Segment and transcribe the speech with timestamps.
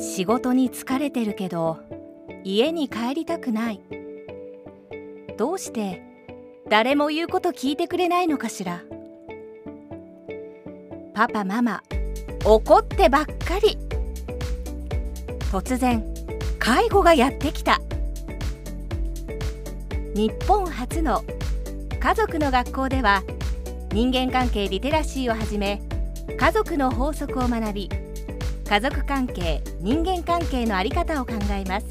[0.00, 1.78] 仕事に疲れてるけど
[2.42, 3.80] 家に帰りたくない。
[5.36, 6.02] どうして
[6.70, 8.82] 誰も言うこと聞いてくれないのかしら。
[11.12, 11.82] パパママ
[12.46, 13.76] 怒ってばっかり。
[15.52, 16.02] 突然
[16.58, 17.78] 介護がやってきた。
[20.14, 21.22] 日本初の
[22.00, 23.22] 家族の学校では
[23.92, 25.82] 人間関係リテラシーをはじめ
[26.38, 27.90] 家族の法則を学び
[28.70, 31.86] 家族関係人間関係の在り方を考えます。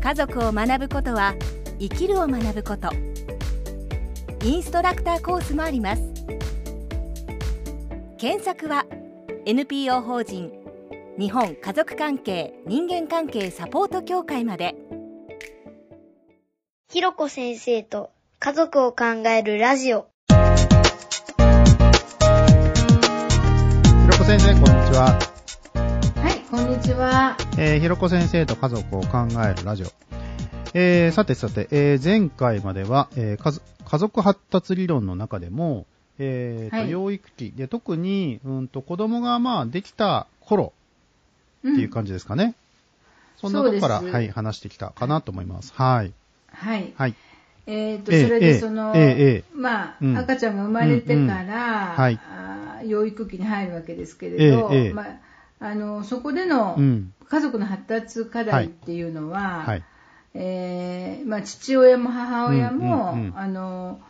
[0.00, 1.34] 家族を学ぶことは
[1.80, 2.88] 生きるを学ぶこと。
[4.44, 6.02] インストラクターコースもあります。
[8.16, 8.86] 検索は
[9.44, 10.52] NPO 法人
[11.18, 14.76] 日本家族関係人間関係サポート協会まで。
[16.92, 20.09] ひろこ先生と家族を考えるラジオ。
[25.00, 25.18] は。
[26.16, 27.34] はい、こんにちは。
[27.56, 29.86] えーひろこ先生と家族を考えるラジオ。
[30.74, 35.86] えーさてさて、えー前回までは、えー家族発達理論の中でも、
[36.18, 40.74] えーとはい養育期で、特に、うんと、子供がまあ、できた頃
[41.64, 42.54] うんっていう感じですかね。
[43.38, 45.72] そんなとこから、はい、話してきたかなと思います。
[45.74, 46.12] はい。
[46.52, 46.92] はい。
[46.94, 47.14] はい。
[47.66, 52.20] えっ、と、ええそれでその、ええええまあ、うん赤ちゃんが生まれてから、うんうんはい
[52.84, 54.92] 養育期に入るわけですけれど、ええええ。
[54.92, 55.06] まあ、
[55.60, 57.12] あの、そこでのうん。
[57.28, 59.82] 家族の発達課題っていうのは、はい。
[60.34, 63.38] えーまあ、父親も母親も、うんうんうん。
[63.38, 64.00] あの、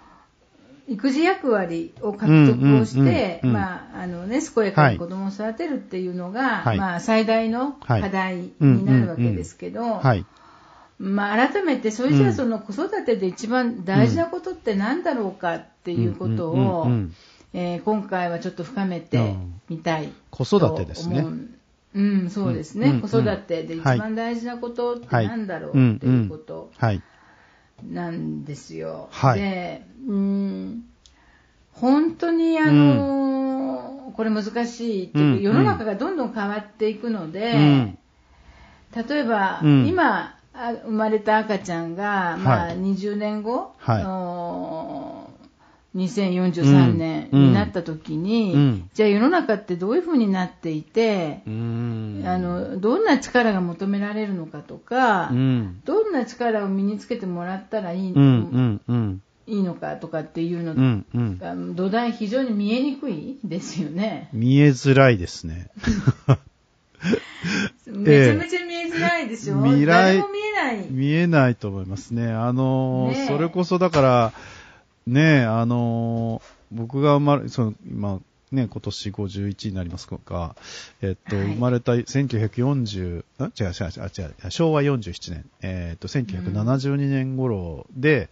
[0.89, 3.53] 育児役割を獲得をして、健
[4.65, 6.79] やかに子供を育てるっていうのが、はい。
[6.79, 10.25] まあ、最大の課題になるわけですけど、はい。
[10.99, 12.29] まあ、改めて、それじゃうん。
[12.31, 17.15] あその子育てで一番大事なことって何だろうかっていうことをうんうんうんうん、
[17.53, 19.35] えー今回はちょっと深めて
[19.69, 21.21] みたい子育てですね。
[21.21, 21.61] う。
[21.93, 22.95] うん、そうですね、うん。
[22.97, 23.01] うん。
[23.03, 27.03] 子育てで一番大事なことって何だろうっていうことはい。
[27.89, 29.09] なんですよ。
[29.11, 29.41] はい。
[29.41, 30.85] で、うん、
[31.73, 37.99] 本当にあの、これ難しいっていう世の中がどんどん変わっていくので、うん。
[39.09, 39.87] 例えば、うん。
[39.87, 42.77] 今あ生まれた赤ちゃんが、まあ、はい。
[42.77, 44.03] 20年後、はい
[45.97, 52.23] 2043年うんになった時に、うんじゃあ世の中ってどういうふうになっていて、うーん。
[52.27, 55.81] あのどんな力が求められるのかとか、うん。
[55.85, 59.23] どんな力を身につけてもらったらいい,、うん、うん、うん。
[59.47, 61.39] いいのかとかっていうのうん、うん。
[61.39, 64.29] が、土台非常に見えにくいですよね。
[64.33, 65.69] 見えづらいですね。
[67.87, 70.87] めちゃめちゃ見えづらいでしょ、未来誰も見えない。
[70.91, 72.31] 見えないと思いますね。
[72.31, 74.33] あのーねえそれこそだから、
[75.07, 78.21] ねえ、あのー僕が生まれ、その、今、
[78.53, 80.55] ね、今年51になりますか、
[81.03, 81.47] えっと、はい。
[81.47, 88.29] 生まれた1940、ん違う違う違う違う、昭和47年、えっと、1972年頃で、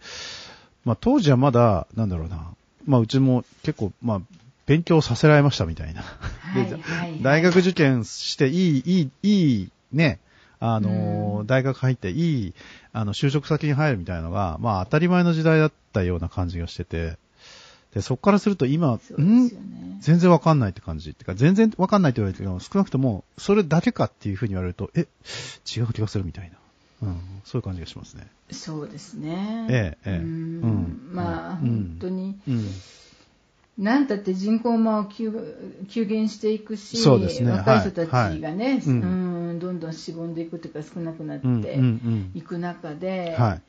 [0.85, 2.47] まあ当時はまだ、なんだろうな、
[2.85, 4.21] まあうちも結構、まあ、
[4.65, 6.01] 勉強させられましたみたいな。
[6.01, 6.81] はいではい。
[6.81, 10.19] はい大学受験していい、いい、いい、ね、
[10.59, 12.53] あのーうん大学入っていい、
[12.91, 17.17] あの、就職先に入るみたいなのが、まあ当たり前の時代だったような感じがしてて、
[17.93, 19.49] で、そこからすると今、そうでん？
[20.01, 21.11] 全然わかんないって感じ。
[21.11, 25.07] ってか、全然わかんないって言われても、少なくとも、それだけかっていうふうに言われると、え、
[25.75, 26.51] 違う気がするみたい
[27.01, 27.07] な。
[27.07, 28.27] うん、そういう感じがしますね。
[28.51, 29.67] そうですね。
[29.69, 30.27] ええええうんう
[30.67, 32.65] んまあ、うん本当に、うん。
[33.79, 35.31] なんたって人口も急
[35.87, 37.51] 急減していくし、そうですね。
[37.51, 38.77] 若い人たちがね、はい。
[38.79, 39.01] うん。
[39.01, 42.31] うんどんどんしぼんでいくというか少なくなってうん。
[42.35, 43.61] いく中で、はい。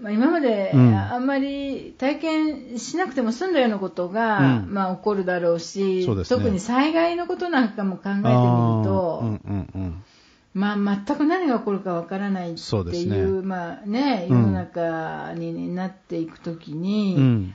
[0.00, 0.96] まあ、今までうん。
[0.96, 4.72] あんまり体験しなくても済んだようなことが、うん。
[4.72, 6.24] まあ、起こるだろうしね。
[6.24, 10.02] 特に災害のことなんかも考えてみると、あーうん、うん、うん。
[10.54, 12.62] まあ、全く何が起こるかわからないって
[12.96, 13.42] いう、ね。
[13.42, 14.36] まあね、うん。
[14.38, 17.54] 世の中になっていくときに、うん。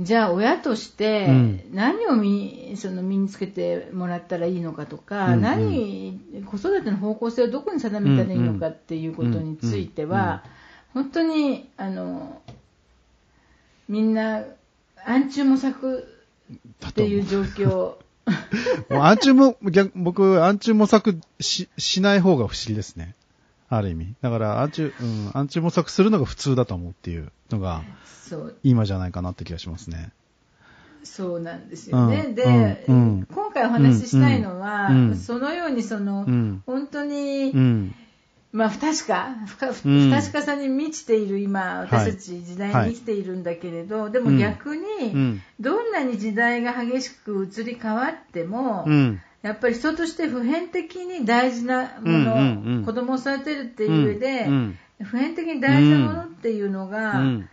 [0.00, 1.60] じゃあ親としてうん。
[1.72, 10.42] 何を身その身につけてもらったらいいのかとか、何子育ての方向性をどこに定めたらいいのかっていうことについては、
[10.94, 12.40] 本当にあの
[13.88, 14.44] みんな
[15.04, 16.08] 暗中模索
[16.88, 17.96] っていう状況。
[18.88, 23.14] もう暗中も、逆僕、暗中模索し、しない方が不思議ですね。
[23.70, 24.14] ある意味。
[24.20, 30.10] だから、暗中、うん、暗中模索するのが普通だと思うっていうのが、そう今じゃないかなって気がしますね。
[31.04, 32.24] そうなんですよね。
[32.26, 36.62] うんで、うんうん今回お話ししたいのは、うんうんそのようにその、うん。
[36.66, 37.94] 本当に、うん。
[38.52, 44.82] まあ、不確か、不確かさに満ちている今、私たち時代に生きているんだけれど、でも逆に、
[45.14, 45.42] うん。
[45.60, 49.20] どんなに時代が激しく移り変わっても、うん。
[49.42, 52.84] やっぱり人として普遍的に大事なもの、うんうんうん。
[52.84, 57.48] 子供を育てるっていう上で、うん普遍的に大事なものっていうのが、うん。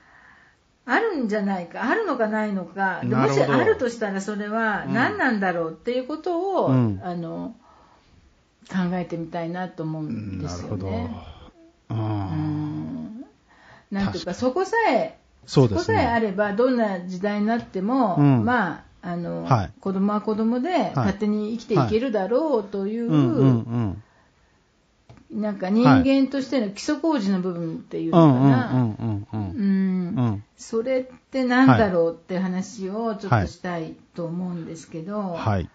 [0.85, 4.93] あるんじゃないか、あるのかないのか、もしあるとしたらそれはうん。
[4.93, 6.99] 何なんだろうっていうことを、うん。
[7.01, 7.55] あの
[8.69, 10.91] 考えてみたいなと思うんですよなるほど。
[10.91, 11.09] ね。
[11.89, 11.99] ううん。
[11.99, 13.25] ん
[13.91, 16.27] なんていうか、そこさえ、そこさえあね。
[16.27, 18.43] れば、どんな時代になっても、うん。
[18.43, 19.71] まあ、あの、はい。
[19.79, 23.65] 子供は子供で勝手に生きていけるだろうという。
[25.31, 28.73] なんか人間としての基礎工事の部分っていうのかな。
[30.55, 35.69] それって何だろうって話をちょっとしたいと思うんですけど、はい。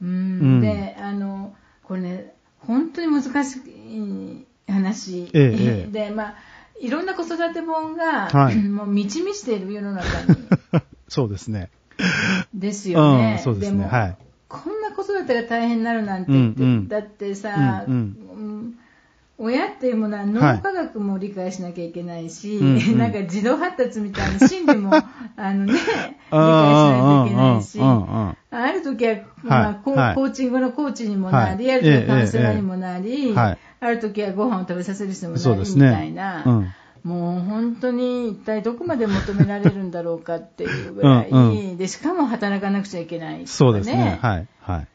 [0.00, 0.08] うん。
[0.08, 0.12] う
[0.58, 0.60] ん。
[0.60, 5.90] であのこれね本当に難しい話、ええええ。
[5.90, 6.34] でまあ
[6.80, 8.56] いろんな子育て本が、はい。
[8.68, 10.36] もう満ち満ちている世の中に。
[11.08, 11.70] そうですね。
[12.54, 13.36] ですよね。
[13.38, 13.84] うん、そうですね。
[13.84, 14.16] もはい。
[14.48, 16.88] こんな子育てが大変になるなんて言って、うんうん。
[16.88, 18.74] だってさ、うんうん。
[19.38, 22.98] 親っていうものは脳科学も理解しなきゃいけないし、うんうん。
[22.98, 24.92] なんか児童発達みたいな心理も
[25.36, 30.14] あのね理解しないといけないし、ある時は、まあコはい。
[30.14, 31.76] コーチングのコーチにもなり、はい。
[31.76, 36.72] ある時はカウンセラーにもなり、ある時はご飯を食べさせる人もなりみたいな、うん
[37.04, 41.38] もう本当に一体どこまで求められるんだろうかっていうぐらい、う
[41.72, 44.18] んでしかも働かなくちゃいけないね、そうですね。
[44.22, 44.48] はい。
[44.60, 44.88] はい。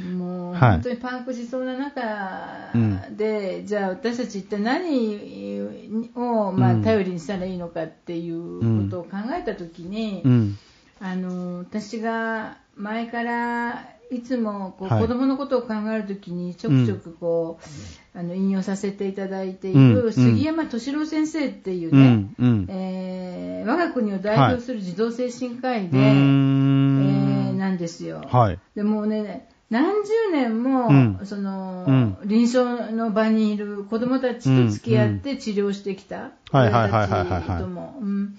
[0.00, 2.72] もうはい本当にパンクしそうな中
[3.10, 10.58] で、じゃあ私たち一体何を、まあ、うん頼りにしたらいいのかっていうことを考えたときに、うん。
[11.00, 17.64] あの私が前からいつもこう、はい子供のことを考えるときにちょくちょくこう、
[18.14, 22.34] あの引用させていただいていうんる杉山敏郎先生っていううね、ん。
[22.38, 22.66] うん。
[22.68, 28.20] えー我が国を代表する児童精神科医で、うーえんーなんですよ。
[28.30, 28.58] はい。
[28.74, 37.98] でもうね、何十年も、うんその、うん臨床の場にいる子供たちと付き合って治療してきた、はいはいはいはい親はいたちとも。
[38.00, 38.36] うん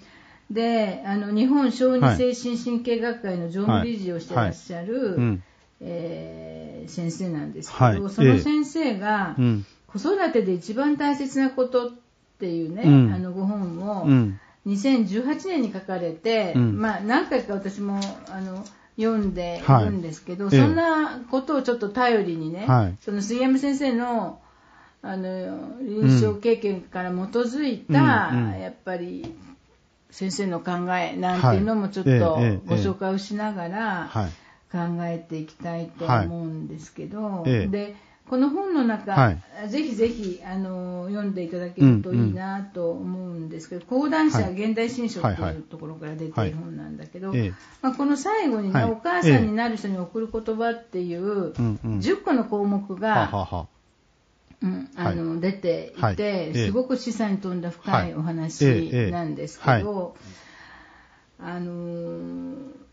[0.50, 5.42] で、あの、日本小児精神神経学会の常務理事をしてらっしゃる、うん。
[5.80, 8.10] えー先生なんですけど、はい。
[8.10, 9.66] その先生が、うん。
[9.86, 11.90] 子育てで一番大切なことっ
[12.38, 13.12] ていうね、うん。
[13.12, 14.40] あのご本を、うん。
[14.66, 16.80] 2018年に書かれて、うん。
[16.80, 18.64] まあ、何回か私もあの
[18.96, 19.84] 読んでい。
[19.84, 20.60] るんですけど、はいええ。
[20.62, 22.96] そんなことをちょっと頼りにね、はい。
[23.00, 24.40] その杉山先生の
[25.02, 28.52] あの臨床経験から基づいた、うん。
[28.52, 28.60] うん。
[28.60, 29.34] やっぱり
[30.10, 32.10] 先生の考えなんていうのもちょっと
[32.66, 34.30] ご紹介をしながらはい。
[34.74, 37.66] 考えていきたいと思うんですけど、ええ。
[37.68, 37.94] で
[38.28, 39.36] この本の中、は
[39.66, 39.68] い。
[39.68, 44.52] ぜひぜひあの読んでいただけるといいなと思うんですけど、講談社はい。
[44.54, 48.90] 現代新書ってはいうところから出ている本なんだけど、ええまあ、この最後にね、はい。
[48.90, 51.26] お母さんになる人に送る言葉っていうう
[51.62, 51.98] んうん。
[51.98, 53.68] 10個の項目はが。
[54.62, 58.12] うんあの出ていて、すごく示唆に富んだ深はい。
[58.12, 60.16] いお話ええなんですけど、
[61.38, 62.83] あのー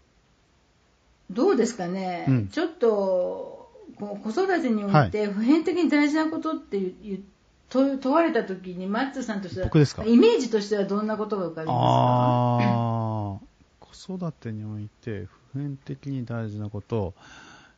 [1.34, 2.48] どうですかね、うん。
[2.50, 7.24] ちょっとこう子育てにおいて普遍的に大事なことっていういう
[7.70, 10.04] 問問われた時にマッツさんとしては僕ですか？
[10.06, 13.48] イメージとしてはどんなことが浮かびますか？
[13.80, 17.14] 子育てにおいて普遍的に大事なこと、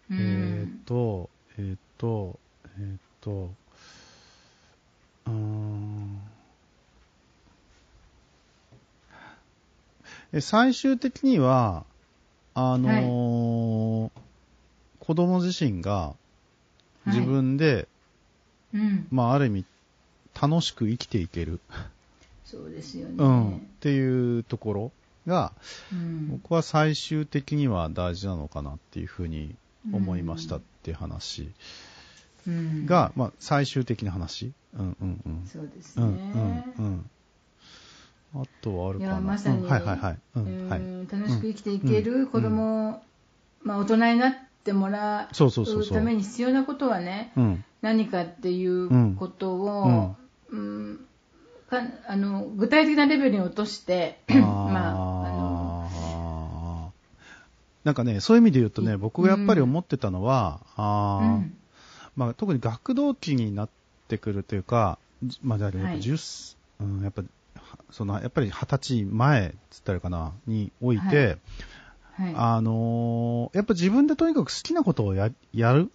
[0.10, 0.18] うん。
[0.20, 2.39] えーっと、えーっと、
[2.80, 3.51] えーっと、
[5.27, 6.22] うーん。
[10.34, 11.86] え最終的には、
[12.53, 14.24] あのー
[15.00, 16.13] 子供自身が
[17.05, 17.89] 自分で、
[18.74, 19.65] うん、まあある意味
[20.41, 21.60] 楽しく生きていける、
[22.45, 24.91] そうですよね、うん、っていうところ
[25.27, 25.51] が、
[25.91, 26.29] うん。
[26.29, 29.55] 僕は最終的には大事なのかなっていうふうに
[29.91, 31.51] 思いましたっていう話
[32.48, 32.86] うん。
[32.86, 34.53] が、まあ最終的な話。
[34.74, 35.48] うんうんうん。
[35.48, 36.33] そうですうんね、
[36.77, 37.10] うんうん。
[38.36, 39.13] あとはあるいかな。
[39.16, 40.20] やまさに、うんはいはいはい。
[40.36, 41.08] ううん。
[41.08, 43.04] 楽しく生きていけうんる子供、
[43.62, 47.63] まあ、大人になってもらそうために必要なことはね、うん。
[47.82, 50.16] 何かっていうことを、
[50.50, 51.06] うん。
[51.70, 55.44] かあの具体的なレベルに落として、 まあ、
[57.84, 61.58] なんかね、そういう意味で言うとね、僕がやっぱり思ってたのは、あーうん。
[62.16, 63.70] まあ、特に学童期になっ
[64.08, 66.02] てくるというか、じまあ、だからやっぱはい。
[66.02, 67.28] 10、うん、やっぱ、は
[67.92, 71.38] その、やっぱり二十歳前、つったらいいかな、において、
[72.13, 72.34] はい。
[72.36, 75.92] あのーやっぱ自分でとにかく好きなことをややる、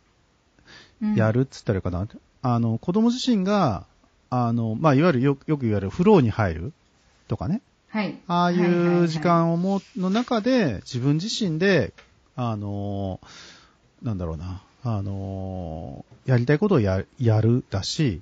[1.02, 1.14] うん。
[1.14, 2.06] やるっつったらいいかな、
[2.42, 3.86] あの、子供自身が、
[4.30, 6.72] あの、まあ、いわゆるよよく言われるフローに入る
[7.28, 11.92] とかね、はい、ああいははう時間をも、の中で、自分自身で、
[12.36, 18.20] あのーなんだろうな、あのーやりたいことをややるだし、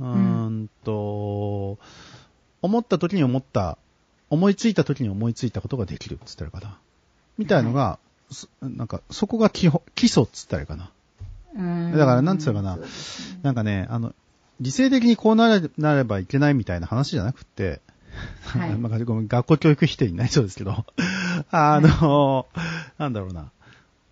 [0.00, 1.78] うーんと、
[2.62, 3.78] 思った時に思った、
[4.30, 6.78] 思いついた時に思いついたことができるっつったらいいかな。
[7.38, 7.98] みたいのが、
[8.30, 10.90] そなんか、そこが基本、基礎っつったらいいかな。
[11.56, 12.82] うんだからなんつうのかなね
[13.42, 14.14] なんかね、あの、
[14.60, 17.80] 理性的にこうなれなればいけないみたいな話じゃなくって、
[18.42, 20.84] はい まあごめん学校教育否定になりそうですけど、
[21.50, 22.46] あの、
[22.98, 23.50] なんだろうな。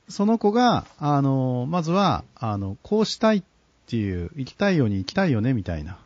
[0.08, 3.42] その子が、あの、まずは、あの、こうしたいっ
[3.86, 5.98] ていう、行きたいように行きたいよね、みたいな。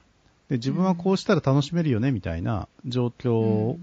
[0.50, 3.78] で、自分はこうしたら楽しめるよね、みたいな状況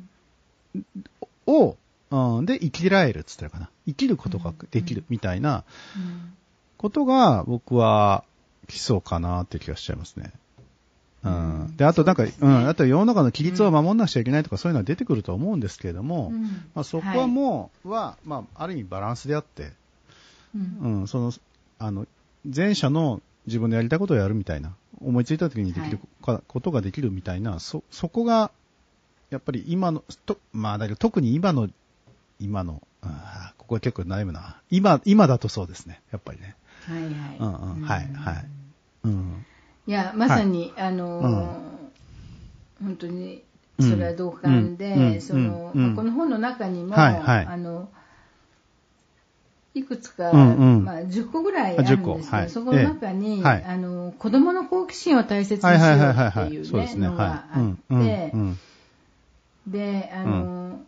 [1.47, 1.77] を、
[2.11, 3.69] うん、で、生きられるっつったらいいかな。
[3.87, 5.63] 生きることができる、みたいな
[5.95, 6.33] うん
[6.77, 8.23] ことが、僕は、
[8.67, 10.31] 基礎かなって気がしちゃいますね。
[11.23, 11.73] うん。
[11.75, 16.43] で、あとなんか、うん、あと世の中の規律を守んなくちゃいけないとかそういうのは出てくると思うんですけれども、うん
[16.75, 19.71] まあそこはもう、は、まあ、ある意味バランスであって、
[20.55, 21.33] うんうん、その、
[21.79, 22.05] あの、
[22.43, 28.51] 前者の自分でやりたいことをやるみたいな、思いついた時にできるか、ことができるみたいな、そ、そこが、
[29.29, 31.69] やっぱり今の、と、まあだけど特に今の、
[32.39, 34.61] 今の、あーここは結構悩むな。
[34.69, 36.55] 今、今だとそうですね、やっぱりね。
[36.87, 37.11] はいはい。
[37.39, 38.45] うんうん、はい、はい。
[39.03, 39.45] うん。
[39.87, 41.77] いや、まさに、あのー
[42.83, 43.43] 本当に、
[43.79, 47.89] それは同感で、うんその、この本の中にも、はいはいあの、
[49.77, 55.89] いくつか、うんうんまあ、10個ぐらいあるんですけど、10個はいそこの中に、ええはいあの、子供の好奇心を大切にしようって
[56.39, 56.57] はいい。
[56.57, 57.33] うのがはい。
[57.33, 57.83] あうん。
[57.89, 58.01] うん。
[58.01, 58.59] ってう、ん。
[59.67, 60.81] で、あの、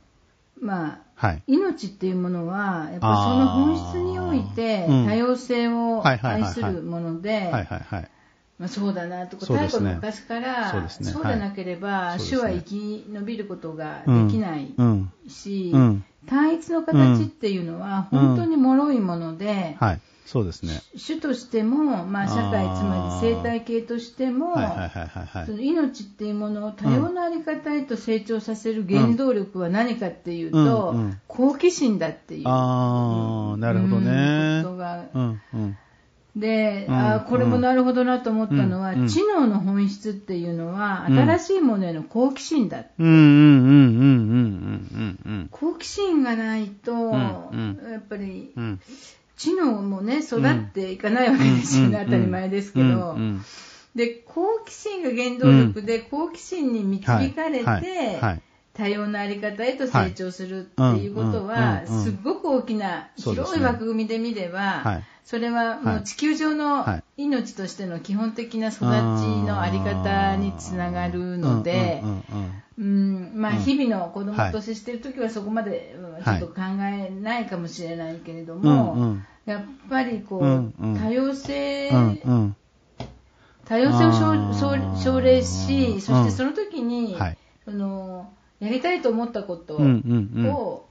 [0.61, 1.43] まあ、はい。
[1.47, 7.49] 命っていうものは、やっぱりその本質において多様性を愛するもので。
[8.59, 15.11] まあ、そうだなとか、太古の昔からそうでなければ、はい種は生き延びることができないうん。
[15.29, 16.05] し、うん。
[16.29, 20.01] 単一の形っていうのはうん本当に脆いもので、はい。
[20.25, 20.79] そうですね。
[21.07, 25.53] 種としても、まあ、社会つまり生態系としても、はいはいはいはいはいそ。
[25.53, 30.95] の命っていうものを多様なあり方へと成長させる原動力は何かっていうと、
[31.27, 32.43] 好奇心だっていう。
[32.45, 34.69] あー、なるほどうんねこ。
[34.69, 35.41] とがうん。
[35.55, 35.77] うん。
[36.39, 39.07] で、うんあーこれもなるほどなと思ったのは、うんうん。
[39.07, 41.19] 知能の本質っていうのは、うん。
[41.19, 42.83] 新しいものへの好奇心だ。
[45.51, 47.49] 好奇心がないと、や
[47.99, 48.53] っぱり。
[49.37, 52.05] 知能もね、育っていかないわけですよね、うん。
[52.05, 53.17] 当たり前ですけど。
[53.95, 58.41] で、好奇心が原動力で、好奇心に導かれて、はいはい
[58.79, 65.03] 多様なあり方へと成長するっていうことは、すっごく大きな広い枠組みで見れば、はい。
[65.25, 67.03] それはもう地球上のはい。
[67.23, 72.01] 命としての基本的な育ちのあり方につながるので
[72.77, 81.89] ま日々の子供と接しているときはそこまでうんちょっと考えないかもしれないけれどうんも、うんやっぱりこう、多様性、
[83.65, 84.13] 多様性を
[84.95, 87.37] 奨励し、そしてその時に、はい。
[87.65, 90.87] そのやりたいと思ったことを、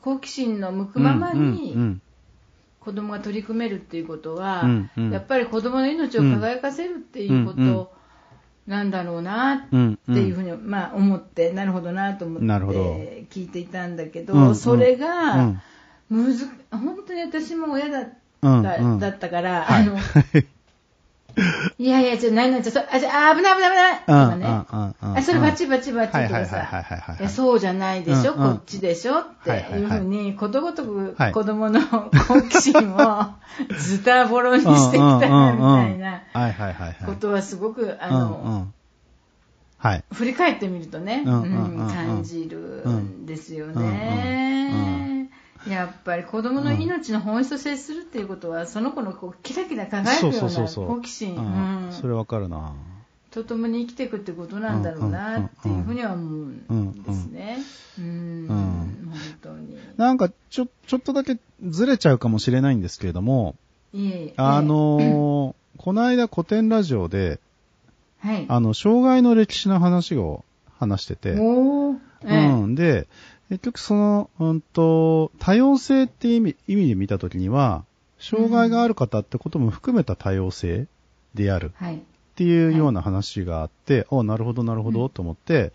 [0.00, 2.00] 好奇心の向くままに、
[2.80, 4.64] 子供が取り組めるっていうことは、
[5.10, 7.92] やっぱり子供の命を輝かせるっていうこと
[8.66, 9.68] なんだろうなっ
[10.06, 15.62] ていうふうに、まあ、思ってなるほどなと思って聞いていたんだけど、それうがん。
[16.08, 18.08] むず本当に私も親だっ
[18.42, 19.82] た,、だったから、はい。
[19.82, 19.96] あの
[21.78, 23.98] いやいや、ちょ、何々、ちょ、そあ、ちょ、あ、危ない危ない危ない。
[24.00, 25.22] とかね。
[25.22, 29.18] それバチバチバチとかさ、いやそうじゃないでしょ、こっちでしょ？
[29.20, 31.32] っていうふうに、ことごとくはい。
[31.32, 33.26] 子供の好奇心を
[33.78, 36.22] ズタボロにしてきたな、みたいな。
[37.06, 38.68] ことはすごく、あの。
[40.12, 42.58] 振り返ってみるとね、感じる
[42.88, 43.72] んですよね。
[45.68, 52.74] やっぱり子供の命の本質と接するっていうことは、その子のこうキラキラ輝くような好奇心、うんうんそれわかるな。
[53.32, 57.58] と共に生きていくってことなんだろうなっていうふうには思うんですね。
[57.98, 58.46] うん、うん
[59.10, 59.78] 本当に。
[59.96, 63.56] なんか、ちょ、ちょっとだけずれちゃうかもしれないんですけれども。
[64.36, 67.40] あのー、この間古典ラジオで、
[68.20, 68.46] はい。
[68.48, 70.44] あの、障害の歴史の話を
[70.78, 72.74] 話してて、うん。
[72.74, 73.08] で、
[73.52, 77.84] 結局その、うんと、多様性っていう意味意味で見たときには、
[78.18, 80.86] 障害がある方ってことも含めた多様性
[81.34, 81.96] であるはい。
[81.96, 81.98] っ
[82.34, 85.72] ていうような話があって、あなるほどなるほどと思って、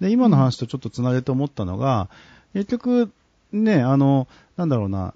[0.00, 2.08] で、今の話とちょっとつなげて思ったのが、
[2.52, 3.12] 結局、
[3.52, 5.14] ね、あの、なんだろうな、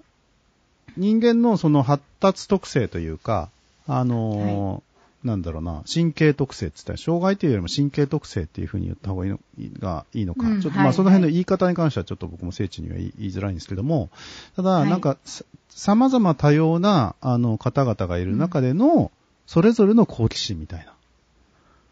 [0.95, 3.49] 人間のその発達特性というか、
[3.87, 4.83] あの、
[5.25, 9.39] なんだろうな、神経特性って言ったら、障害というよりも神経特性っていうふうに言った方がいいの
[9.79, 14.09] がいいのか、うんちょっとはいまあその辺の言い方に関してはちょっと僕も精緻には言いづらいんですけども、
[14.55, 14.89] ただ、はい。
[14.89, 19.11] なんか、さ様々多様な、あの、方々がいる中での、
[19.47, 20.93] それぞれの好奇心みたいな。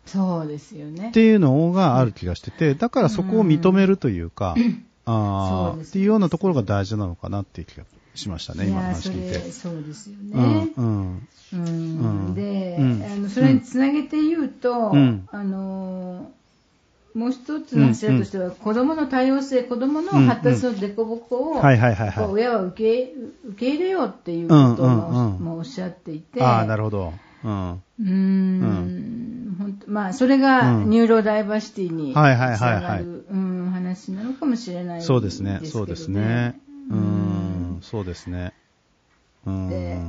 [0.05, 1.09] そうですよね。
[1.09, 1.11] っ。
[1.11, 4.55] ていうのがある気がしてて、だからそこを認めるというか、
[5.05, 5.89] ああ、そうです。
[5.89, 9.51] っていうようなところが大事なのかなっていう気がしましたね、今の話聞いて。
[9.51, 11.57] そうですようんね。、うん、うん。
[11.57, 11.61] う
[12.31, 12.35] ん。
[12.35, 13.03] で、うん。
[13.03, 15.27] あのそれにつなげて言うと、うん。
[15.31, 16.31] あの
[17.13, 22.25] もう一つの柱としては、子供の多様性、子供の発達の凸凹を、はいはいはいはい。
[22.25, 23.13] 親は受け
[23.49, 25.43] 受け入れようっていうことも,、うんうんうん。
[25.43, 27.13] もおっしゃっていて、ああ、なるほど。
[27.43, 27.71] うん。
[27.73, 29.42] うーん
[29.87, 36.59] まあ、それがうんニューロダイバーシティにつはいはいはいはいながるうん話なのかもしれないですけど、そうですね、そうですね。
[36.89, 37.01] ううん
[37.77, 38.53] ん、そうですね。
[39.45, 39.69] うん。
[39.69, 39.99] で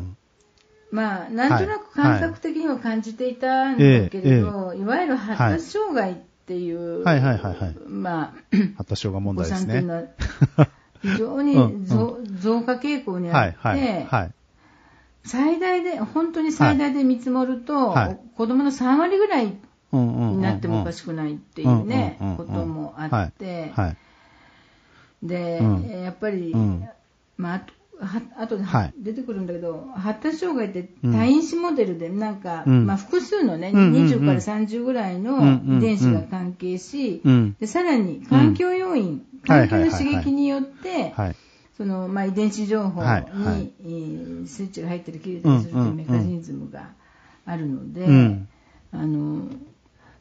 [0.90, 3.78] まあ、なんとなく感覚的には感じていたんだ
[4.10, 6.14] けれど、いわゆる発達障害っ
[6.46, 9.84] ていう、はいはいはいはいまあ、発達障害問題ですね。
[11.02, 14.30] 非常に うん増増加傾向にあって、はいはいはい。
[15.24, 18.18] 最大で、本当に最大で見積もると、はい。
[18.36, 19.56] 子供の3割ぐらい
[19.92, 23.96] になってもおかしくないっていうね、こともあって、はい。
[25.22, 26.02] で、うん。
[26.02, 26.88] やっぱり、うん。
[27.38, 27.66] まあ、
[28.36, 28.94] あとではい。
[28.98, 32.86] 出てくるんだけど、発達障害って多因子モデルで、なんか、うん。
[32.86, 34.06] まあ、複数のね、うんうんうん。
[34.06, 37.56] 20から30ぐらいの遺伝子が関係し、うん。
[37.58, 40.04] でさらに環境要因、うん環境のはいはいはい。
[40.04, 41.36] はい刺激によって、はい。
[41.76, 43.72] そのまあ、遺伝子情報に、はいはい。
[43.80, 46.90] えースイッチが入ったり切れたりするというメカニズムが
[47.46, 48.48] あるので、うん。
[48.92, 49.48] あの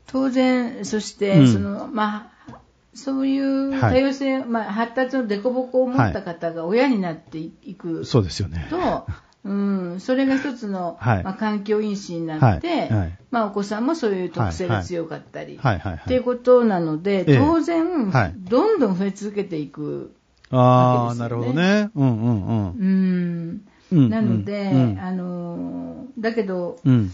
[0.08, 1.54] 当然、そして、うん。
[1.54, 2.60] そのまあ、
[2.94, 8.68] そういう多様性、まあ、発達の凸凹を持った方が親になっていくそうですよね。
[8.70, 9.08] と、
[9.46, 11.24] うん、それが一つの、はい。
[11.24, 12.90] まあ、環境因子になって、はい。
[12.90, 13.18] はい。
[13.32, 15.80] まあ、お子さんもそういう特性が強かったり、はい。
[15.80, 15.92] はい。
[15.94, 16.02] はい。
[16.04, 17.38] っていうことなので、ええ。
[17.38, 18.34] 当然、はい。
[18.38, 20.16] どんどん増え続けていく。
[20.54, 21.90] ああ、なるほどね。
[21.96, 22.70] うんうんうん。
[22.72, 27.12] うんうんなので、うんあのだけど、うん。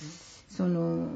[0.49, 1.10] その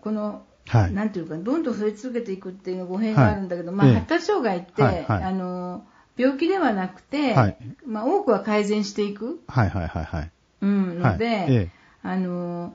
[0.00, 0.92] この、はい。
[0.92, 5.84] なんていうか、どんどん増え続けていくっていう語弊があるんだけど、まあ、ええ発達障害って、はいはいあの
[6.16, 10.30] 病気ではなくて、はいまあ、多くは改善していく、はいはいはいはい。
[10.62, 11.70] うん、はいので、ええ
[12.02, 12.74] あの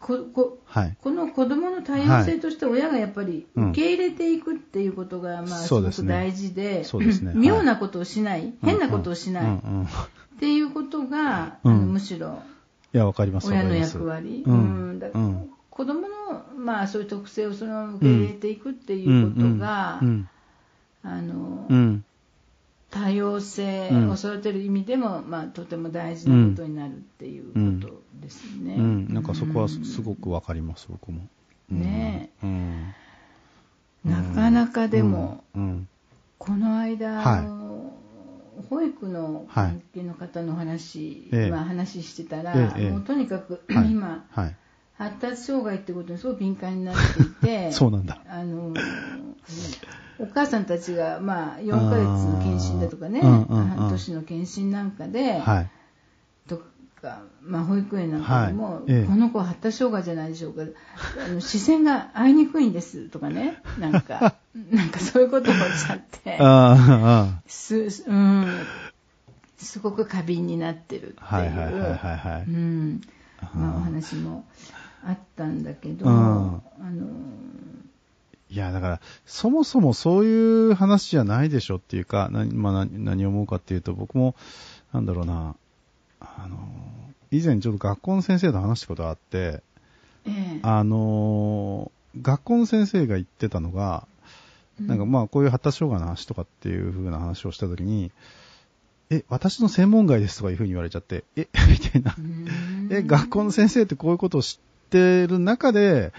[0.00, 0.96] ここはい。
[1.00, 3.70] この子供の多様性として親がやっぱりうん。
[3.70, 7.28] 受け入れていくっていうことが、まあ、すごく大事で、ね。
[7.28, 11.92] はい妙なことをしない、変なことをしない、っていうことが、うん。
[11.92, 12.42] むしろ
[12.92, 15.50] や、わかりますわ親の役割、うん。
[15.70, 16.08] 子供の、
[16.56, 20.28] まあ、そういう特性をそのまま受け入れていくっていうことが、うん。
[21.02, 21.76] あのうん。
[21.76, 22.04] うん。
[22.90, 24.10] 多様性うん。
[24.10, 28.49] を育てる意味でも、まあ、とても大事なことになるっていうことですね。
[29.32, 31.22] かそこはすごくわかります、僕も。
[31.70, 32.94] うんねうん。
[34.04, 35.88] なかなかでも、うん。
[36.38, 37.70] この間、はいあの
[38.68, 44.56] 保育の関係の方の話、ええまあ、話してたら、ええええもうとにかく、はい今、はい。
[44.98, 48.20] 発達障害ってことにすごく敏感になっていて、 そうなんだ。
[48.28, 48.74] あの
[50.18, 55.70] お母さんたちが、まあ、4ヶ月の検診だとかね、半年の検診なんかで、はい。
[56.46, 56.62] と
[57.00, 59.06] か、まあ、保育園なんかでも、はいええ。
[59.06, 60.62] この子は発達障害じゃないでしょうか、
[61.24, 64.34] あの視線が合いにくいんですとかね、 なんか、
[64.70, 68.46] なんかそういうことをおっしゃって、ああ、すうん、
[69.56, 73.00] すごく過敏になってるっていう、
[73.42, 74.44] お話も
[75.04, 76.12] あったんだけど、うん。
[76.12, 77.06] あの
[78.52, 84.34] いや、だから、そもそもそういう話じゃないでしょっていうか、何,、まあ、何何を思うかっていうと、僕も、
[84.92, 85.54] なんだろうな、
[86.20, 86.58] あの、
[87.30, 89.62] 以前ちょっと学校の先生と話したことがあって、
[90.26, 90.60] ええ。
[90.62, 91.90] あの、
[92.20, 94.06] 学校の先生が言ってたのが、
[94.80, 98.10] なんかまあこういう発達障害の話とかっていう風な話をしたときに、
[99.10, 102.14] え、私の専門外ですとかいう風に言われちゃって、え、 みたいな。
[102.16, 102.88] うん。
[102.90, 106.12] え、学校の先生ってこういうことを知ってる中で、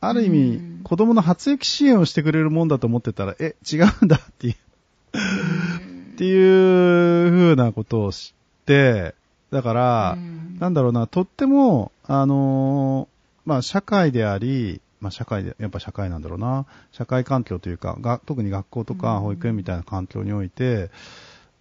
[0.00, 0.80] ある意味、うん。
[0.84, 9.14] 子供の発育支援をしてくれるもんだと思ってたら、え、違うんだっていう、っていう風なことを知って、
[9.54, 10.58] だから、うん。
[10.58, 20.90] なんだろうな、とっても、あのーまあ、社会であり、まあ、社会で、やっぱ社会なんだろうな、社会環境というか、が特に学校とか保育園みたいな環境において、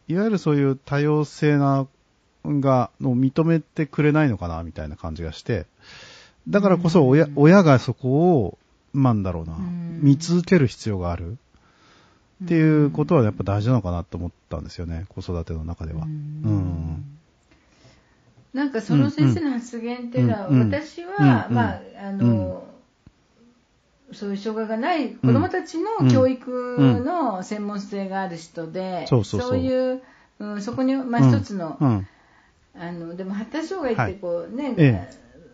[0.08, 1.86] いわゆるそういう多様性な、
[2.46, 5.68] が、の認めてくれないのかな、みたいな感じがして、
[6.50, 8.58] だからこそ親、親がそこを、
[8.96, 10.00] なんだろうな、ん。
[10.02, 11.38] 見続ける必要がある。
[12.44, 16.06] っていうことはやっぱ大事なのかなと思ったんですよね、子育ての中では。
[16.06, 17.06] うん。
[18.54, 22.68] なんかその先生の発言っていうのは、うんうん私は、うんまあ、あの、
[24.12, 30.04] そういう障害がない子供たちの教育の専門性がある人で、そういう、
[30.40, 32.08] うん、そこに、まあ、一つの、うん。
[32.78, 35.10] あの、でも発達障害ってこう、ね、え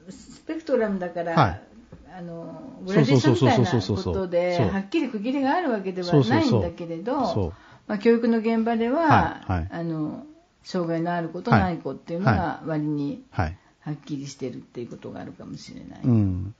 [0.09, 1.61] スペクトラムだから、はい。
[2.17, 7.53] あのグラデーションみたいなことではっきり区切りがあるわけではないんだけれど。
[7.87, 9.51] まあ、教育の現場では、はい。
[9.51, 9.67] はい。
[9.71, 10.23] あの
[10.63, 13.57] 障害のある子とはいない子っていうのが割にはい。
[13.81, 16.01] はっきりしてるっていうことがあるかもしれない。
[16.03, 16.53] うん。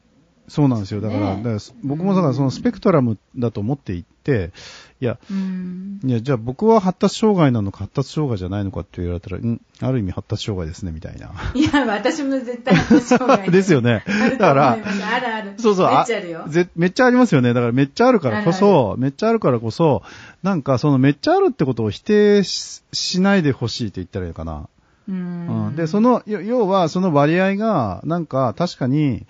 [0.49, 1.01] そうなんですよ。
[1.01, 4.51] だから、ねだから僕もだからそのスペクトラムだと思っていって、
[4.99, 11.31] いや、うんいや、じゃあ僕は発達障害なのか発達障害じゃないのかって言われたら、んある意味発達障害ですね、みたいな。
[11.53, 14.03] いや、私も絶対発達障害ですよね。
[14.31, 14.83] だからある
[15.27, 15.53] ある。
[15.57, 15.89] そうそう。
[15.89, 16.45] めっちゃあるよ。
[16.47, 17.53] ぜめっちゃありますよね。
[17.53, 20.01] だからめっちゃあるからこそ、めっちゃあるからこそ、
[20.43, 24.67] なんかそのめっちゃあるってことを否定ししないでほしいって言ったらいいのかな。
[25.07, 29.25] ううんん、で、その、よ要はその割合が、なんか確かに、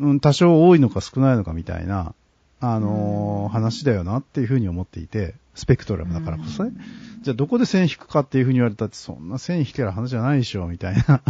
[0.00, 2.14] うん、多少多いのか少ないのかみたいな、
[2.60, 6.72] あのー話だよなっていうふうに思っていて、スペクトラムだからこそね。
[7.22, 11.22] じゃあどこで線引くかっていうふうに言われたって、そんな線引ける話じゃないでしょ、みたいな。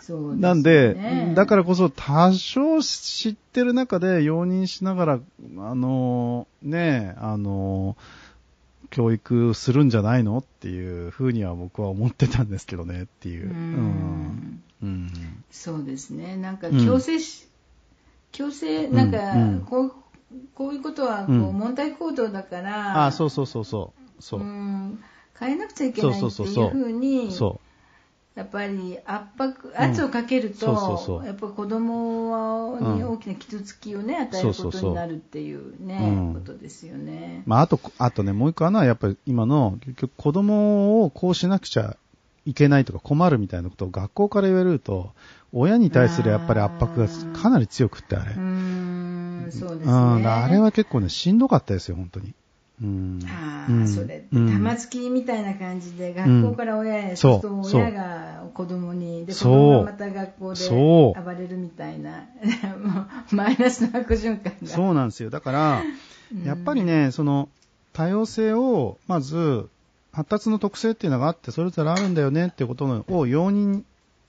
[0.00, 5.20] そうすねなんで、だからこそ多少知ってる中で容認しながら、
[5.58, 8.27] あのーねあのー
[8.90, 13.48] 教育するんじゃないのっていうふうには僕は思ってたんですけどねっていう。
[13.48, 13.50] う。
[13.50, 13.56] うん。
[13.56, 15.44] んうん。
[15.50, 16.36] そうですね。
[16.36, 16.84] なんかうん。
[16.84, 17.46] 強制し、
[18.32, 19.60] 強制、なんかうん。
[19.60, 19.92] こう、
[20.54, 21.40] こういうことはこううん。
[21.58, 24.22] 問題行動だから、ああ、そうそうそうそう。
[24.22, 24.40] そう。
[24.40, 24.42] う。
[24.44, 25.02] ん。
[25.38, 26.92] 変えなくちゃいけないっていうそうそうそうそうふう。
[26.92, 27.60] に、そ
[28.38, 37.42] やっぱり圧迫、圧をかけると、やっぱ子供に大きな傷つきをね、与えることになるっていうね、うんことですよね。
[37.44, 37.50] う。
[37.50, 41.96] まあ、あと、あとね、もう一個はな、やっぱり今の、結局子供をこうしなくちゃ
[42.46, 45.10] いけないとか困るみたいなことを学校から言われると、
[45.52, 48.34] 親に対するやっぱり圧迫がかなり強くって、あれ。
[48.34, 49.90] うーん、そうですね。
[49.90, 52.34] うん、あれは結構ね、しんどかったですよ、本当に。
[52.82, 53.18] うん。
[53.24, 62.28] ああ、うんそれ玉突きみたいな感じで、学校から親へ、そうそうすると親が子供に、で、子供がまた学校で暴れるみたいな、
[62.82, 64.68] もうマイナスの悪循環が。
[64.68, 65.30] そうなんですよ。
[65.30, 65.84] だから、
[66.44, 67.48] やっぱりね、その、
[67.92, 69.68] 多様性を、まず、
[70.12, 73.82] 発達の特性っていうのがあって、それぞれあるんだよねっていうことを容認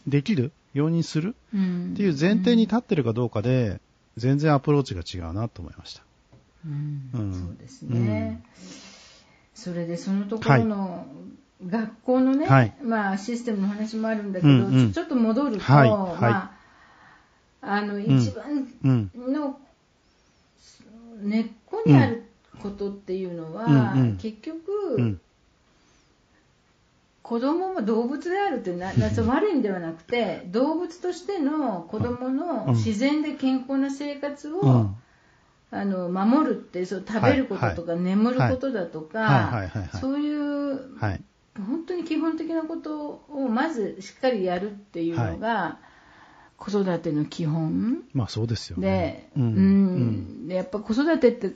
[0.08, 3.80] できる、容認するうんっていう前提に立ってるかどうかで、
[4.18, 6.04] 全然アプローチが違うなと思いました。
[6.66, 7.10] うん。
[7.14, 7.34] うん。
[7.34, 8.44] そうですね、
[9.54, 11.08] それでそのところの
[11.66, 12.74] 学校のね、はい。
[12.82, 14.94] まあ、システムの話もあるんだけど、うんうん。
[14.94, 15.90] ちょっと戻ると、はい。
[15.90, 16.20] はい。
[16.22, 16.54] ま
[17.62, 19.12] あ、あの一番うん。
[19.16, 19.60] の
[21.22, 22.24] 根っこにある
[22.62, 24.02] ことっていうのは、うん。
[24.02, 24.18] うん。
[24.18, 25.22] 結局、うん。
[27.22, 28.88] 子供も動物であるってな
[29.28, 34.96] 悪い意味ではなくて動物としての子供の自然で健康な生活を、うん。
[35.72, 41.22] あの守るってそう食べることとか、眠ることだとか、そういうはい。
[41.58, 45.80] 本当に基本的なことをまずしっかりやるっていうのが、
[46.58, 48.04] 子育ての基本。
[48.14, 49.44] まあそうですよでね。、うん。
[49.44, 50.48] うん。
[50.48, 51.52] でやっぱ子育てって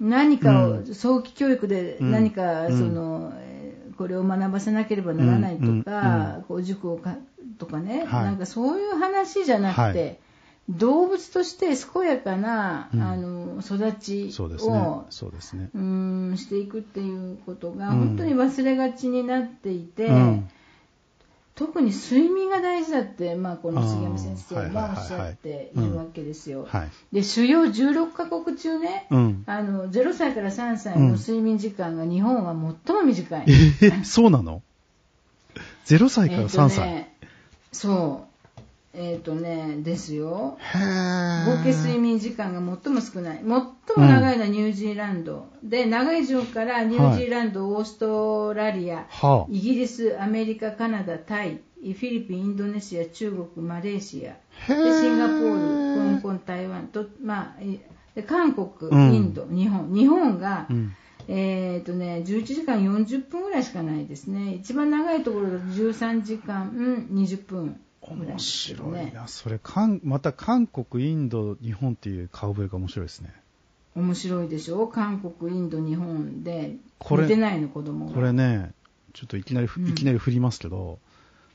[0.00, 0.94] 何かを、うん。
[0.94, 2.10] 早期教育でうん。
[2.12, 2.78] 何かうん。
[2.78, 3.62] その、えー
[3.96, 7.16] これを学ばせなければならないとか、こう塾をか
[7.58, 8.24] とかね、はい。
[8.24, 10.18] なんかそういう話じゃなくて、はい
[10.68, 14.32] 動物として健やかな、うんあの育ちを。
[15.10, 15.70] そうですね。
[15.74, 20.48] うんしていくっていうことがうん本当に忘れがちになっていて、うん
[21.54, 26.66] 特に睡眠が大事だって、まあ、この杉山先生はおっしゃっているわけですよ。
[26.66, 26.90] はい。
[27.12, 29.44] で主要16カ国中ね、うん。
[29.46, 33.44] あの0歳から3歳の睡眠時間が日本は最も短い。
[33.46, 34.62] えー、そうなの
[35.84, 36.88] ?0 歳からえーと3歳。
[36.88, 37.14] ね、
[37.70, 38.31] そう。
[38.94, 40.58] えっ、とね、ですよ。
[40.74, 43.36] 合計睡眠時間が最も少ない。
[43.38, 45.46] 最も長いのはニュージーランド。
[45.62, 54.34] で、長い順からニュージーランド、オーストラリア、はイギリス、アメリカ、カナダ、タイ、フィリピン、インドネシア、中国、マレーシア、あ。
[54.68, 57.78] でシンガポへール、香港、台湾と、まあ、え
[58.14, 59.90] で韓国、うんインド、日本。
[59.94, 60.94] 日本が、うん。
[61.28, 64.54] えっ、とね、11時間40分ぐらいしかないですね。
[64.54, 68.96] 一番長いところだと13時間、うん、20分面白。
[69.00, 69.28] いな。
[69.28, 73.32] それ、韓また韓国、インド、日本っていう顔ぶれが面白いですね。
[73.94, 74.86] 面白いでしょ？
[74.88, 78.12] 韓国、インド、日本でこれ寝てないの子供が。
[78.12, 78.72] これね、
[79.12, 80.98] ちょっといきなりふ、うんいきなり振りますけど、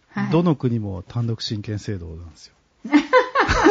[0.10, 2.54] はい、どの国も単独親権制度なんですよ。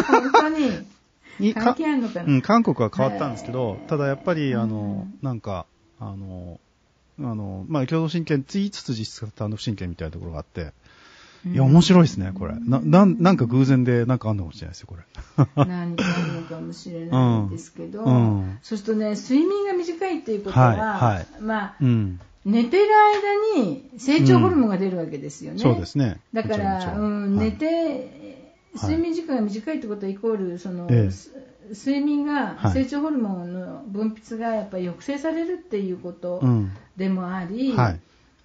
[0.08, 0.70] 本当に？
[1.38, 5.66] に関係あるのかな、うん、韓国は変わったんですけど、ただやっぱり、あうのん、なんか、
[6.00, 6.58] あの、
[7.20, 10.72] あの、まあ、共同親権つ言いつつ実質単独親権みたいなところがあって、
[11.52, 12.54] いや、面白いですね、これ。
[12.60, 15.02] な、なん、なんか偶然でなんかあんのかもしれないですよ、これ。
[15.66, 22.20] 何かあるのかもしれないんですけど、うんうんそうするとね、睡眠が短いっていうことは、はいはいまあ、うん。
[22.44, 22.86] 寝てる
[23.54, 25.58] 間に成長ホルモンが出るわけですよね。
[25.58, 26.20] そうですね。
[26.32, 31.10] だから、うん、はい寝て、睡眠時間が短いってことはイコール、その、え
[31.70, 36.72] 睡眠が、はい成長ホルモンの分泌がやっぱり抑制されるっていうことうん。
[36.96, 38.00] でもあり、はい。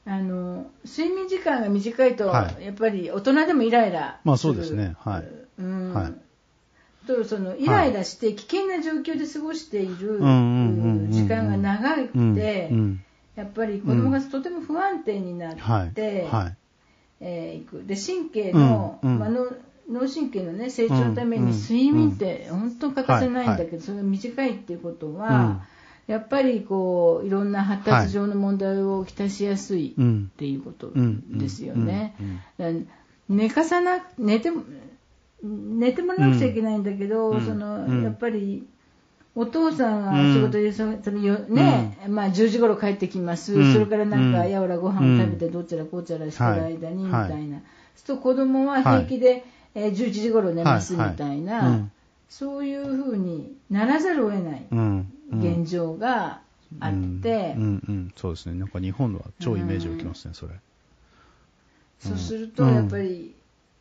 [0.05, 2.65] あの睡眠時間が短いと、はい。
[2.65, 4.95] やっぱり大人でもイライラまあそうですね。
[4.99, 5.23] はい。
[5.59, 5.93] うん。
[5.93, 6.13] はい。
[7.07, 11.05] とそのイライラして危険な状況で過ごしているうんうんうんうん。
[11.05, 12.77] うん時間が長くて、うん。
[12.77, 13.05] うん。
[13.35, 15.91] やっぱり子供がとても不安定になって、はい。
[16.25, 16.57] はい。
[17.21, 17.83] えーいく。
[17.85, 19.19] で神経の、うんうん。
[19.19, 19.47] まあの
[19.89, 25.65] 脳神経の、ね、成長のためうんうんに睡眠って本当欠かせないんだけど、それが短いっていうことは、
[26.07, 30.31] やっぱりこういろんな発達上の問題をきたしやすいうん。
[30.33, 30.37] っ。
[30.37, 31.37] ていうことうん。
[31.37, 32.15] ですよね。
[33.29, 34.63] 寝かさな寝ても
[35.43, 37.45] 寝てもらわなくちゃいけないんだけど、うん。
[37.45, 38.03] そのうん。
[38.03, 38.67] やっぱり
[39.35, 43.73] お父さんは仕事でそそのよ、ねまあ、10時頃帰ってきます、うん。
[43.73, 44.51] それからなんかうん。
[44.51, 47.63] やわらご飯を食べてどちらこちらしてる間にみたいな、はい。
[47.95, 51.39] そうすると子供は平気で、えー11時頃寝ますみはいたい。
[51.41, 51.71] な、はい。
[51.71, 51.91] うん。
[52.27, 54.65] そういうふうにならざるを得ない。
[54.71, 55.13] うん。
[55.32, 56.41] 現状が
[56.80, 56.91] あっ
[57.22, 58.58] て、うん、うん、うん、そうですね。
[58.58, 60.54] なんか日本は超イメージを受けますね、それ。
[62.00, 63.36] そうするとやっぱり、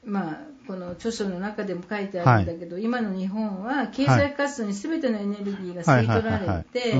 [0.05, 6.95] まあ、この著書の中でも書いてあるんだけど、今の日本は経済活動に全てのエネルギーが吸い取られて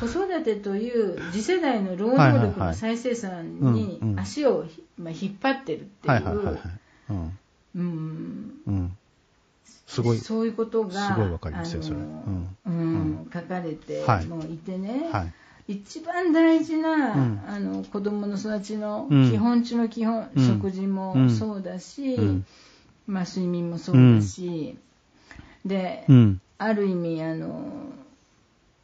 [0.00, 4.64] 子育てという次世代の労働力の再生産に足を、
[4.98, 6.58] 引っ張ってるっていう。
[7.10, 7.38] うん
[8.66, 8.96] うん。
[9.86, 10.18] すごい。
[10.18, 13.30] そういうことがすごいわかりますよあのそれうんうん。
[13.32, 14.26] 書かれてはい。
[14.26, 15.32] もういてね、はい。
[15.66, 17.40] 一番大事な、うん。
[17.46, 19.30] あの子供の育ちのうん。
[19.30, 20.46] 基本中の基本、うん。
[20.46, 22.46] 食事もそうだし、うん。
[23.06, 24.76] まあ、睡眠もそうだし、
[25.64, 26.40] で、うん。
[26.58, 27.92] ある意味あの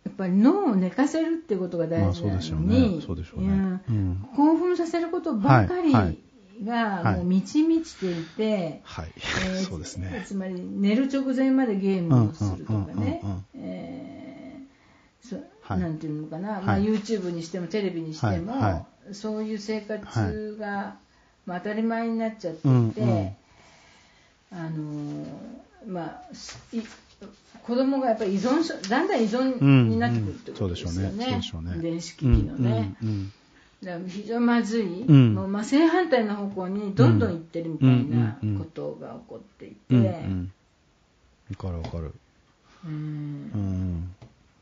[0.04, 4.36] やっぱり脳を寝かせるってことがまあ大事なのに、う。
[4.36, 5.92] 興奮させることばかり
[6.64, 7.16] がはい。
[7.16, 9.12] もう満ち満ちていて、はい。
[9.16, 9.20] え。
[9.20, 10.24] ー そうですね。
[10.26, 13.22] つまり寝る直前までゲームをするとかね。
[15.68, 20.96] なんていうのかな、まあ、はい YouTube にしてもテレビにしても、はいはそういう生活が、
[21.46, 23.32] まあ、当たり前になっちゃっていて、うんうん。
[24.52, 25.26] あのー
[25.86, 26.22] まあ
[27.62, 31.42] 子供がやっぱり依存症だんだん依存になってくるってことですようんうん。
[31.42, 31.82] そうね,、ね。
[31.82, 32.94] 電子機器のね。
[33.02, 33.39] うんうんだから
[33.82, 35.34] 非常にまずい、うん。
[35.34, 40.52] もうまあ正反対の方向にどんどん行ってるみたいなことが起こっていて、うんうん。
[41.50, 42.14] わかるわかる。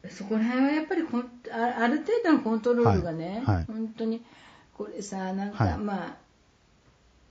[0.09, 1.02] そこら辺はやっぱり
[1.52, 3.64] あある程度のコントロールがね、はいはい。
[3.66, 4.22] 本当に
[4.76, 5.78] これさなんか、はい。
[5.78, 6.16] まあ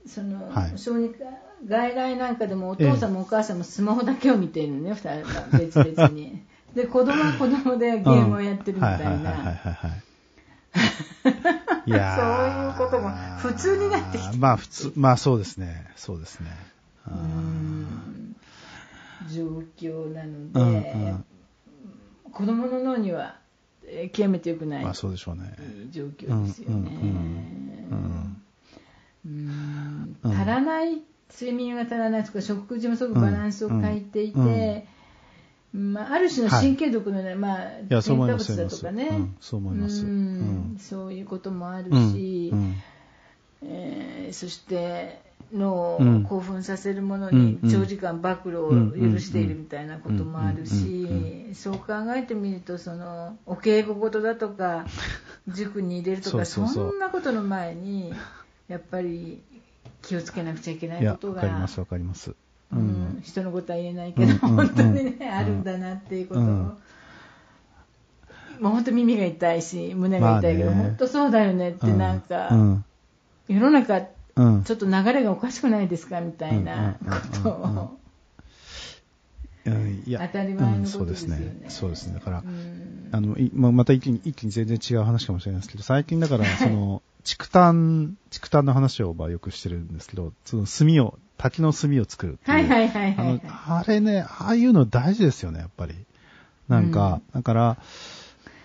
[0.06, 0.72] その、はい。
[0.76, 1.24] 小児科
[1.66, 6.42] 外来なんかでもお父さんもお母さんもスマホだけを見てるのね、二人が別々に。
[6.74, 10.02] で子供は子供でゲームをやってるみたいはいはいはいはい
[11.42, 11.54] な。
[11.90, 12.74] はいやー。
[12.78, 14.32] そういうことも普通になってきて。
[14.34, 15.86] るまあ普通、まあそうですね。
[15.96, 16.50] そうですね。
[17.06, 18.36] うん。
[19.30, 21.24] 状況なのうんで、うん。
[22.32, 23.36] 子供の脳には
[23.84, 25.54] えー極めて良くない、まあそうでしょうね。
[25.90, 26.98] 状況ですよね。
[27.02, 28.38] うんうん
[29.24, 30.32] うんうん。
[30.32, 34.86] 足らない睡眠が足らないとか食事もすごくバランスを欠いていて、
[35.72, 40.04] まあ、ある種の神経毒のね、まあ、やそう添加物だとかね、うんそう思います。
[40.06, 40.10] うん。
[40.10, 40.14] う
[40.74, 40.78] ん。
[40.78, 42.12] そういうこともあるうん。
[42.12, 42.74] し、うん。
[43.62, 46.24] えーそして脳をうん。
[46.24, 47.70] 興奮させるものにうん。
[47.70, 50.66] 長時間暴露を許しているみたいなこともあるうん。
[50.66, 54.86] しそう考えてみるとそのお稽古事だとか
[55.48, 58.12] 塾に入れるとかそんなことの前に
[58.68, 59.42] やっぱり
[60.02, 62.34] 気をつけなくちゃいけないことがわかりますわかります。
[63.18, 63.22] ううんん。
[63.22, 66.76] 人のことは言えないけど、うんうん本当にね、あるんだなっていうことを、うん
[68.60, 72.84] もう本当耳が痛いし胸が痛いけど、まあね本当そうだよねってなんか、うん。
[73.48, 74.00] 世の中
[74.34, 74.64] うん。
[74.64, 77.98] ちょっと流れがおかしくないですかみたいなことうんうんうんうんを
[79.66, 81.36] うんいや当たり前のうんことですよね。
[81.36, 81.70] そうですね。
[81.70, 82.14] そうですね。
[82.14, 92.56] だからう、んあの、いまあまた一気に、一気に全然違う話かもしれないですけど、最近だから、その、竹炭、竹炭の話をまあよくしてるんですけど、その炭を、滝の炭を作るっていう。
[92.56, 95.94] はいはいはいはいはい。、あれね、ああいうの大事ですよね、やっぱり。
[96.68, 97.76] なんか、だから、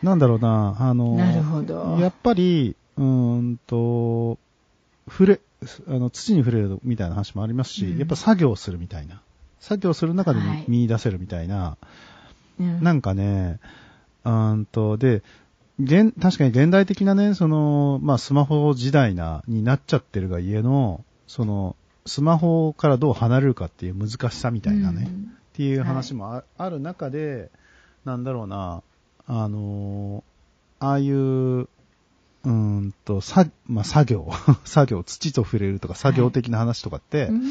[0.02, 4.38] なんだろうな、あの、なるほどやっぱり、うーんと、
[5.08, 5.40] 触れ、
[5.88, 9.22] あの、土に触れるみたいな話もありますし、うんやっぱ作業するみたいな。
[9.60, 11.78] 作業する中で見,、出せるみたいな。
[12.60, 13.60] うんなんかね、
[14.26, 15.24] うーんと、で、
[15.80, 25.32] 現、確かに現代的なね、その、まあ、スマホ時代な、になっちゃってるがゆえの、その、スマホからどう離れるかっていう難しさみたいなね、うん。
[25.32, 27.50] っていう話もあ,、ある中で、
[28.06, 28.84] なんだろうな、
[29.28, 30.34] あのー
[30.84, 34.30] ああいう、うーんと、さ、まあ、作業、
[34.66, 37.42] 作業、土と触れるとか作業的な話とかって、うん。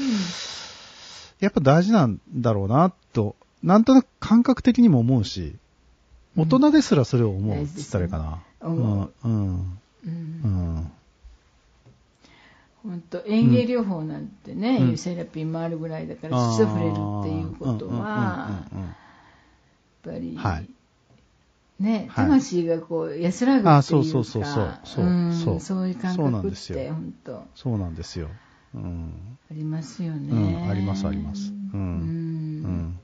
[1.40, 5.56] やっぱ大事なんだろうな、と、なんとなく感覚的にも思うし、
[6.36, 8.42] 大人ですらそれを思うっつったらいいかな。
[8.60, 9.12] 思う。
[9.24, 10.92] うん、うん、ううんん。
[12.82, 18.94] 本当園芸療法なんてね、うんいうセラピーもあるぐらいだから土と触れるっていうことはやっ
[20.02, 20.68] ぱり、はい
[21.80, 28.28] ね、はい魂がこう安らぐっていうかあそうそうそうそうそううんそうそういう感そうなん覚っですよて本当あそうなんですよ。
[28.74, 29.38] うん。
[29.52, 31.50] りますよね、うん、ありますあります。
[31.50, 31.52] う。
[31.52, 31.86] うんうん
[32.88, 33.00] ん。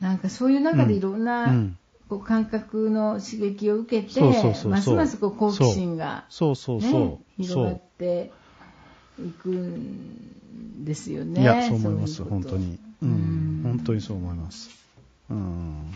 [0.00, 1.78] なんかそういう中でいろんな、うん。
[2.10, 7.42] こう感覚の刺激を受けてますますこう好奇心が、そうそうねそう。
[7.42, 8.32] 広がって
[9.24, 11.40] いくんですよね。
[11.40, 12.80] いや、そう思います、本当に。
[13.00, 13.60] ううん。
[13.60, 13.62] ん。
[13.62, 14.70] 本当にそう思います。
[15.30, 15.94] うん。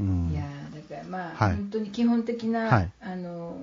[0.00, 0.30] うん。
[0.32, 1.56] いやーだからまあ、はい。
[1.56, 2.92] 本当に基本的な、はい。
[3.00, 3.56] あの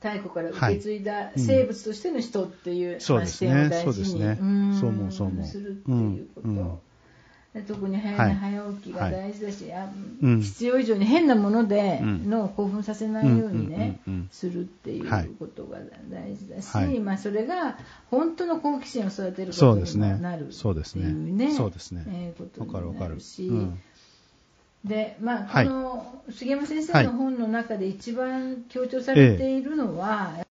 [0.00, 3.52] 太古から受け継いだはい生物としての人っていう、そうですね。
[3.52, 4.46] まあ視点を大事にそうですね。
[4.46, 4.78] ん。
[4.78, 5.46] そう思うそう思う。
[5.48, 6.78] するっていうこと、うん
[7.62, 8.34] 特に早寝はい。
[8.34, 9.88] 早起きが大事だし、あ
[10.22, 10.40] うん。
[10.40, 12.28] 必要以上に変なものでうん。
[12.28, 14.00] 脳を興奮させないようにね、
[14.32, 15.30] するっていうはい。
[15.38, 15.78] ことが
[16.10, 16.98] 大事だし、はい。
[16.98, 17.78] まあ、それが
[18.10, 21.52] 本当の好奇心を育てることになるっていうねそうですね。
[21.56, 22.04] そうですね。
[22.08, 23.20] えーことわかるわかるになる。
[23.20, 23.80] し、うん。
[24.84, 25.66] でまあ、はい。
[25.66, 30.44] この杉山先生の本の中で一番強調されているのは、